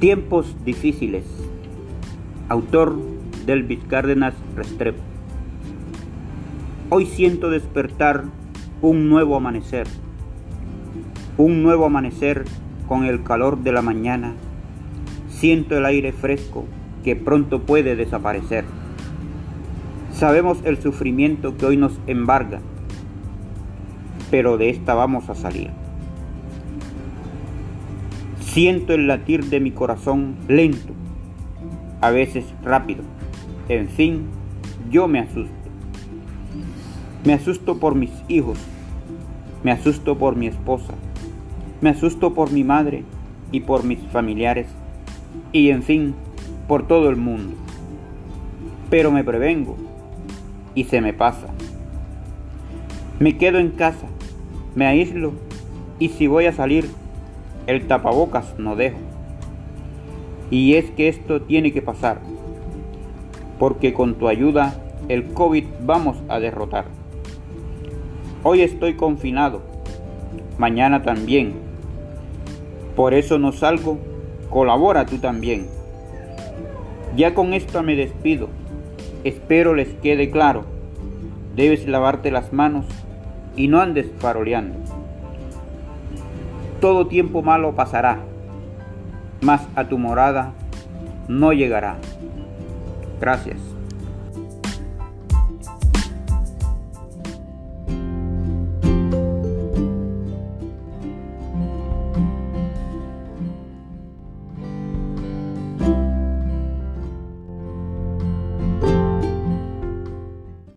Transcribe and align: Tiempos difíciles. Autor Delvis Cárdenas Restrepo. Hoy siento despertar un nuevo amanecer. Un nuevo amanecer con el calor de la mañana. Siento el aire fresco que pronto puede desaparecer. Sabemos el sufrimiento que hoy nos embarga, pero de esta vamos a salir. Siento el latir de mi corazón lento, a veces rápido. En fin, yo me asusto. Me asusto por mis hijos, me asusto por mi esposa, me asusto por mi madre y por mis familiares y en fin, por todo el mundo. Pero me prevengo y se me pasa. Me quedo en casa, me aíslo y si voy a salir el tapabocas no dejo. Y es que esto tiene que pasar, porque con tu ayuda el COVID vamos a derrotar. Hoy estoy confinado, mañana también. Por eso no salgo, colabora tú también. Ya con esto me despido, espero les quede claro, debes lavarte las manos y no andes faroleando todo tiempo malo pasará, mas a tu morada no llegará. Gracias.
Tiempos 0.00 0.56
difíciles. 0.64 1.24
Autor 2.48 2.96
Delvis 3.46 3.78
Cárdenas 3.88 4.34
Restrepo. 4.56 5.00
Hoy 6.90 7.06
siento 7.06 7.48
despertar 7.48 8.24
un 8.82 9.08
nuevo 9.08 9.36
amanecer. 9.36 9.86
Un 11.38 11.62
nuevo 11.62 11.86
amanecer 11.86 12.44
con 12.88 13.04
el 13.04 13.22
calor 13.22 13.62
de 13.62 13.72
la 13.72 13.82
mañana. 13.82 14.34
Siento 15.30 15.78
el 15.78 15.86
aire 15.86 16.12
fresco 16.12 16.64
que 17.04 17.14
pronto 17.14 17.62
puede 17.62 17.94
desaparecer. 17.94 18.64
Sabemos 20.12 20.58
el 20.64 20.82
sufrimiento 20.82 21.56
que 21.56 21.66
hoy 21.66 21.76
nos 21.76 21.98
embarga, 22.08 22.60
pero 24.30 24.58
de 24.58 24.70
esta 24.70 24.94
vamos 24.94 25.30
a 25.30 25.34
salir. 25.34 25.83
Siento 28.54 28.94
el 28.94 29.08
latir 29.08 29.46
de 29.46 29.58
mi 29.58 29.72
corazón 29.72 30.36
lento, 30.46 30.92
a 32.00 32.10
veces 32.10 32.44
rápido. 32.62 33.02
En 33.68 33.88
fin, 33.88 34.26
yo 34.92 35.08
me 35.08 35.18
asusto. 35.18 35.50
Me 37.24 37.32
asusto 37.32 37.80
por 37.80 37.96
mis 37.96 38.12
hijos, 38.28 38.56
me 39.64 39.72
asusto 39.72 40.16
por 40.18 40.36
mi 40.36 40.46
esposa, 40.46 40.94
me 41.80 41.90
asusto 41.90 42.32
por 42.32 42.52
mi 42.52 42.62
madre 42.62 43.02
y 43.50 43.58
por 43.58 43.82
mis 43.82 43.98
familiares 44.12 44.68
y 45.50 45.70
en 45.70 45.82
fin, 45.82 46.14
por 46.68 46.86
todo 46.86 47.10
el 47.10 47.16
mundo. 47.16 47.56
Pero 48.88 49.10
me 49.10 49.24
prevengo 49.24 49.76
y 50.76 50.84
se 50.84 51.00
me 51.00 51.12
pasa. 51.12 51.48
Me 53.18 53.36
quedo 53.36 53.58
en 53.58 53.70
casa, 53.70 54.06
me 54.76 54.86
aíslo 54.86 55.32
y 55.98 56.10
si 56.10 56.28
voy 56.28 56.46
a 56.46 56.52
salir 56.52 56.86
el 57.66 57.86
tapabocas 57.86 58.58
no 58.58 58.76
dejo. 58.76 58.98
Y 60.50 60.74
es 60.74 60.90
que 60.90 61.08
esto 61.08 61.42
tiene 61.42 61.72
que 61.72 61.82
pasar, 61.82 62.20
porque 63.58 63.94
con 63.94 64.14
tu 64.14 64.28
ayuda 64.28 64.74
el 65.08 65.32
COVID 65.32 65.64
vamos 65.80 66.18
a 66.28 66.38
derrotar. 66.38 66.84
Hoy 68.42 68.60
estoy 68.60 68.94
confinado, 68.94 69.62
mañana 70.58 71.02
también. 71.02 71.54
Por 72.94 73.14
eso 73.14 73.38
no 73.38 73.52
salgo, 73.52 73.98
colabora 74.50 75.06
tú 75.06 75.18
también. 75.18 75.66
Ya 77.16 77.34
con 77.34 77.54
esto 77.54 77.82
me 77.82 77.96
despido, 77.96 78.48
espero 79.24 79.74
les 79.74 79.88
quede 79.94 80.30
claro, 80.30 80.64
debes 81.56 81.86
lavarte 81.88 82.30
las 82.30 82.52
manos 82.52 82.84
y 83.56 83.68
no 83.68 83.80
andes 83.80 84.10
faroleando 84.18 85.03
todo 86.84 87.06
tiempo 87.06 87.40
malo 87.40 87.72
pasará, 87.74 88.18
mas 89.40 89.66
a 89.74 89.84
tu 89.84 89.96
morada 89.96 90.52
no 91.28 91.54
llegará. 91.54 91.96
Gracias. 93.18 93.56